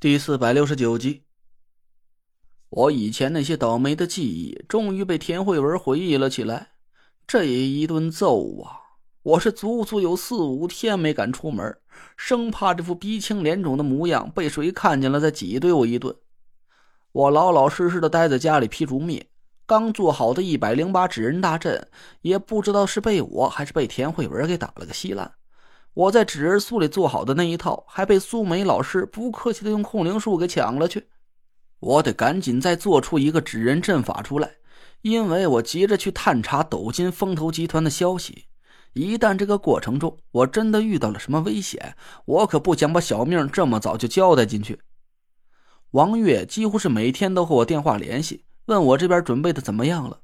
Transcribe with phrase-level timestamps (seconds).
[0.00, 1.24] 第四百六十九集，
[2.68, 6.68] 我以前那些倒霉的记忆终于被田慧文回忆了起来。
[7.26, 8.78] 这一顿揍啊！
[9.24, 11.76] 我是足足有四五天没敢出门，
[12.16, 16.14] 生怕这副鼻青脸肿的模样被谁看见了再挤兑我一顿。
[17.10, 19.24] 我老老实实的待在家里劈竹篾。
[19.66, 21.88] 刚做好的一百零八纸人大阵，
[22.20, 25.34] 也不知道是被我还是被田慧文给打了个稀烂。
[25.98, 31.08] 我在纸人苏里做好的那一套，还被苏梅老师不客气的用控灵术给抢了去。
[31.80, 34.48] 我得赶紧再做出一个纸人阵法出来，
[35.02, 38.44] 因为我急着去探查斗金风投集团的消息。
[38.92, 41.96] 一旦这个过程中我真的遇到了什么危险，
[42.26, 44.78] 我可不想把小命这么早就交代进去。
[45.90, 50.20] 王月几乎是每天都和我电话联系，问我这边准备的怎么样了。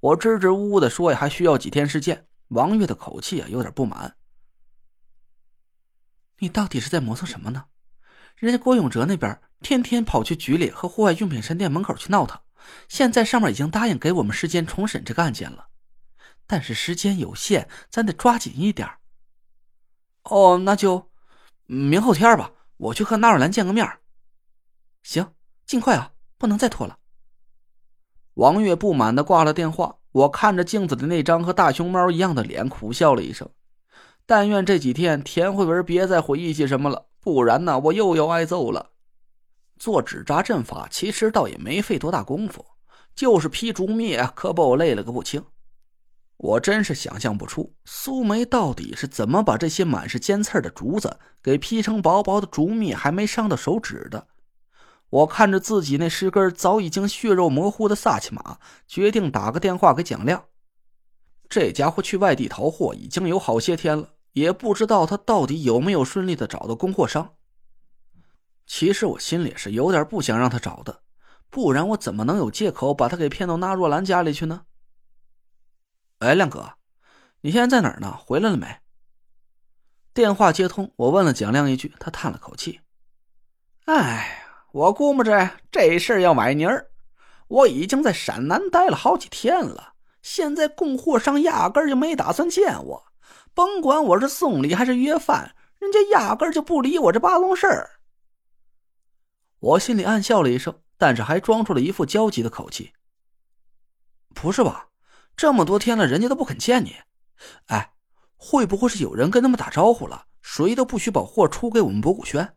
[0.00, 2.24] 我支支吾吾的说呀，还需要几天时间。
[2.48, 4.14] 王月的口气啊，有点不满。
[6.42, 7.66] 你到底是在磨蹭什么呢？
[8.34, 12.40] 人家郭永哲那边天天跑去局里和户外用品商店门口去闹腾，
[12.88, 15.68] 现在上面已经答应给我们时间重审这个案件了，
[16.48, 18.90] 但是时间有限，咱得抓紧一点。
[20.24, 21.12] 哦，那就
[21.66, 23.88] 明后天吧，我去和纳尔兰见个面。
[25.04, 25.32] 行，
[25.64, 26.98] 尽快啊，不能再拖了。
[28.34, 33.48] 王月不满的挂了电话，我看着镜子的那张和大熊猫一样的脸，苦笑了一声。
[34.26, 38.90] 但愿这几天田慧文别再回忆起什么了，不然呢，我又要挨揍了。
[39.78, 42.64] 做纸扎阵法其实倒也没费多大功夫，
[43.14, 45.44] 就是劈竹篾，可把我累了个不轻。
[46.36, 54.26] 我真是想象不出苏梅到底是怎么把这些满是尖刺的竹子给劈成薄薄的竹篾，还没伤到手指的。
[55.10, 60.44] 我看着自己那十根早已经血肉模糊的萨其马，决定打个电话给蒋亮。
[61.52, 67.34] 这家伙去外地淘货已经有好些天了，也不知道他到底有没有顺利的找到供货商。
[68.66, 71.02] 其实我心里是有点不想让他找的，
[71.50, 74.64] 不然我怎么能有借口把他给骗到纳若兰家里去呢？
[76.20, 76.72] 哎，亮哥，
[77.42, 78.16] 你现在在哪儿呢？
[78.16, 78.78] 回来了没？
[80.14, 82.80] 电话接通，我问了蒋亮一句，他叹了口气
[83.84, 86.90] ：“哎，我估摸着这事儿要崴泥儿，
[87.48, 89.90] 我已经在陕南待了好几天了。”
[90.22, 93.04] 现在供货商压根就没打算见我，
[93.52, 97.90] 甭管我是送礼还是约饭，人家压根就不理我这八宗事儿。
[99.58, 102.92] 我心里暗笑了一声，但是还装出了一副焦急的口气
[104.34, 104.88] ：“不是吧？
[105.36, 106.96] 这么多天了，人家都不肯见你。
[107.66, 107.92] 哎，
[108.36, 110.26] 会不会是有人跟他们打招呼了？
[110.40, 112.56] 谁都不许把货出给我们博古轩？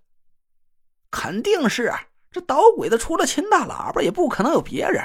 [1.10, 2.00] 肯定是啊
[2.32, 5.04] 这捣鬼的，除了秦大喇叭，也不可能有别人。”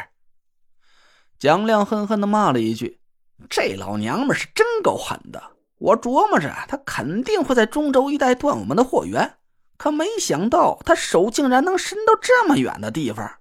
[1.41, 3.01] 蒋亮恨恨的骂了一句
[3.49, 5.43] ：“这老娘们是真够狠的！
[5.79, 9.39] 我琢磨着，她肯定会在中州一带断我们的货源，
[9.79, 13.39] 可没想到她手竟然能伸到这么远的地方。”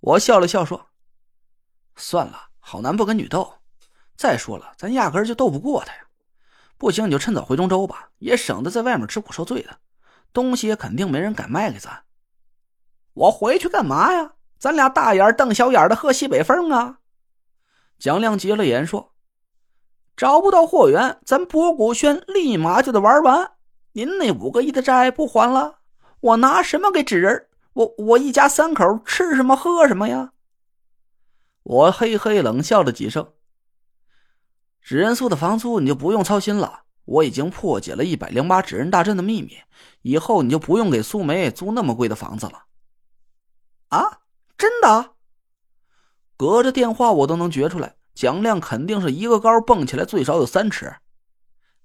[0.00, 0.86] 我笑了笑说
[1.96, 3.56] ：“算了，好男不跟女斗。
[4.16, 6.06] 再说了，咱压根就斗不过他呀。
[6.78, 9.78] 不行，你就趁早回中州吧，也省得在外面吃苦受罪的。
[10.32, 12.04] 东西也肯定没人敢卖给咱。
[13.12, 16.98] 我回去干嘛呀？”咱俩大眼瞪小眼的喝西北风啊！
[17.98, 19.12] 蒋亮急了眼说
[20.16, 23.52] ：“找不到货源，咱博古轩立马就得玩完。
[23.92, 25.78] 您那五个亿的债不还了，
[26.20, 27.46] 我拿什么给纸人？
[27.72, 30.32] 我我一家三口吃什么喝什么呀？”
[31.62, 33.32] 我嘿嘿冷笑了几声。
[34.80, 39.58] 纸人宿的房租你就不用操心了，我已经破解了一百零八纸人大阵的秘密，
[40.02, 42.64] 以后你就不用给苏梅租那么贵的房子了。
[43.88, 44.20] 啊？
[44.58, 45.14] 真的，
[46.36, 50.96] 隔着电话我都能觉出来，蒋亮肯定是一个高蹦起来最少有三尺。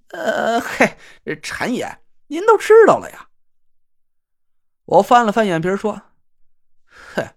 [0.07, 0.97] 呃，嘿，
[1.41, 3.29] 陈爷，您都知道了呀？
[4.85, 6.01] 我翻了翻眼皮说
[6.85, 7.29] ：“嘿，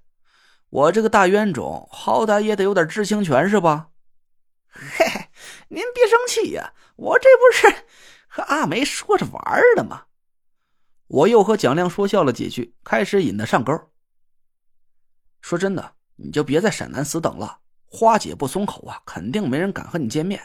[0.70, 3.90] 我这个大冤种，好歹也得有点知情权是吧？”
[4.68, 5.30] 嘿嘿，
[5.68, 7.84] 您别生气呀，我这不是
[8.26, 10.06] 和阿梅说着玩的吗？
[11.08, 13.72] 我又和蒋亮说笑了几句，开始引他上钩。
[15.46, 17.60] 说真的，你就别在陕南死等了。
[17.84, 20.42] 花姐不松口啊，肯定没人敢和你见面。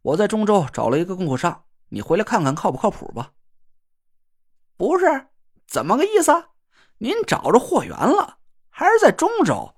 [0.00, 3.32] 我在中州找了一个供货商，你回来看看靠不靠谱吧？
[4.78, 5.26] 不是，
[5.68, 6.32] 怎么个意思？
[6.96, 8.38] 您找着货源了，
[8.70, 9.74] 还是在中州？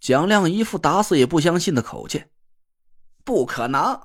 [0.00, 2.24] 蒋亮一副打死也不相信的口气。
[3.22, 4.00] 不可能，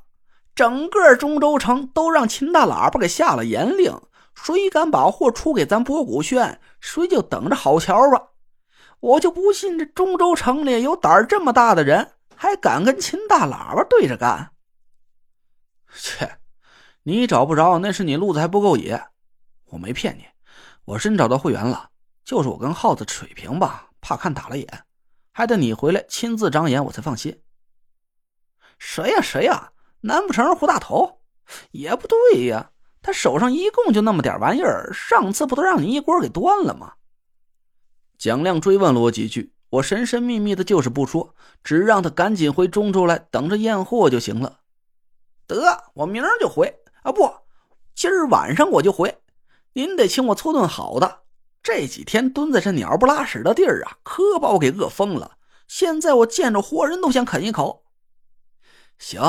[0.53, 3.97] 整个中州城都让秦大喇叭给下了严令，
[4.33, 8.31] 谁敢把货出给咱博古轩，谁就等着好瞧吧。
[9.05, 14.51] 我就不信这中州城里有胆儿这么大的人，还敢跟秦大喇叭对着干。
[15.95, 16.39] 切，
[17.03, 18.99] 你找不着那是你路子还不够野。
[19.65, 20.25] 我没骗你，
[20.85, 21.91] 我真找到会员了，
[22.23, 24.67] 就是我跟耗子水平吧，怕看打了眼，
[25.31, 27.43] 还得你回来亲自张眼，我才放心。
[28.79, 29.71] 谁呀谁呀？
[30.01, 31.21] 难不成是胡大头？
[31.69, 32.71] 也不对呀，
[33.03, 36.93] 他手上一共就那么点玩意儿，上次不都让你一锅给端了吗？
[38.17, 44.59] 蒋亮追问了我几句，我神神秘秘的，就是不说，只让他赶紧回中州来等着验货就行了。
[45.47, 47.11] 得，我明儿就回啊！
[47.11, 47.31] 不，
[47.93, 49.19] 今儿晚上我就回。
[49.73, 51.21] 您得请我搓顿好的。
[51.61, 55.37] 这几天蹲在这鸟不拉屎的地儿啊，可把我给饿疯了。
[55.67, 57.83] 现在我见着活人都想啃一口。
[58.97, 59.21] 行，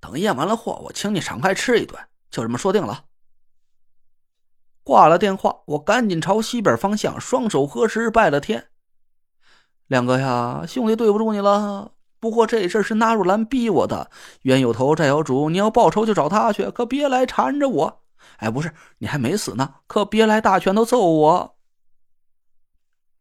[0.00, 1.98] 等验完了货，我请你敞开吃一顿，
[2.30, 3.04] 就这么说定了。
[4.84, 8.68] 挂了电话，我赶紧朝西边方向双手合十拜了天。
[9.86, 11.92] 亮哥呀，兄弟对不住你了。
[12.20, 14.10] 不过这事是纳若兰逼我的，
[14.42, 18.02] 冤有头债有主，你要报仇就找他去，可别来缠着我。
[18.36, 21.56] 哎，不是，你还没死呢，可别来大拳头揍我。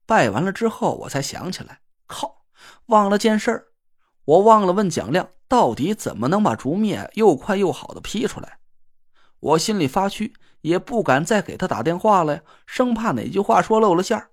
[0.06, 2.44] 拜完了之后，我才想起来，靠，
[2.88, 3.68] 忘了件事儿，
[4.25, 8.59] 我忘了问蒋亮，到底怎么能把竹篾又快又好的劈出来。
[9.39, 10.33] 我心里发虚，
[10.63, 14.31] 也不敢再给他打电话了呀，生怕哪句话说漏了馅儿。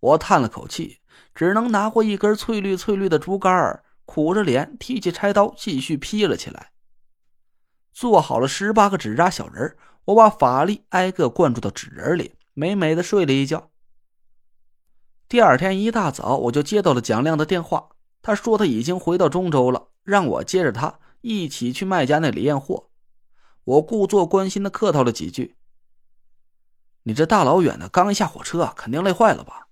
[0.00, 0.98] 我叹了口气，
[1.34, 6.72] 只能拿过一根翠绿翠绿的竹竿，苦着脸提起柴刀，继续劈了起来。
[7.92, 9.76] 做好了十八个纸扎小人
[10.06, 13.70] 我把法力挨个灌注到纸人里，美美的睡了一觉。
[15.28, 17.90] 第二天一大早，我就接到了蒋亮的电话，
[18.20, 22.90] 他说他已经回到中州了，让我接着他一起去卖家那里验货。
[23.64, 25.56] 我故作关心的客套了几句
[27.04, 29.68] ：“你这大老远的，刚一下火车，肯定累坏了吧？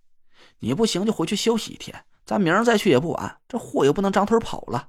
[0.61, 3.41] 你不行就回去休息一天，咱明儿再去也不晚。
[3.49, 4.89] 这货也不能长腿跑了。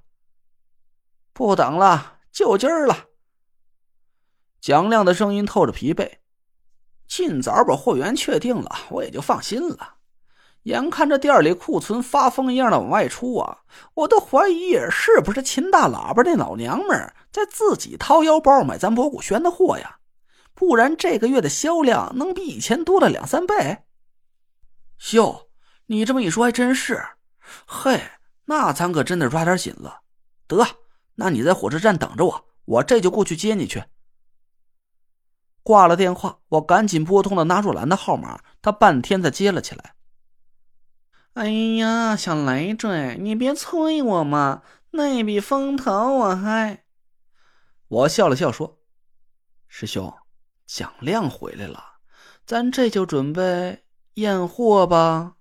[1.34, 3.08] 不等了，就今儿了。”
[4.62, 6.20] 蒋亮的声音透着疲惫，
[7.06, 9.96] 尽早把货源确定了，我也就放心了。
[10.64, 13.60] 眼看着店里库存发疯一样的往外出啊，
[13.94, 19.98] 我都怀疑是不是秦大喇叭那老娘们在自己掏腰包买咱博古轩的货呀？
[20.54, 23.80] 不然这个月的销量能比以前多了两三倍。
[25.14, 25.48] 哟，
[25.88, 27.04] 你这么一说还真是。
[27.66, 28.00] 嘿，
[28.46, 30.02] 那咱可真得抓点紧了。
[30.48, 30.66] 得，
[31.16, 33.84] 那你在火车站等着我，我这就过去接你去。
[35.62, 39.96] 挂了电话，我赶紧拨通了纳若兰的号码，她半天才接了起来。
[41.34, 46.84] 哎呀，小累赘，你别催我嘛，那笔风头我还……
[47.88, 48.80] 我笑了笑说
[49.68, 50.14] ：“师兄，
[50.68, 51.84] 蒋亮回来了，
[52.46, 53.84] 咱这就准备
[54.16, 55.38] 验货吧。”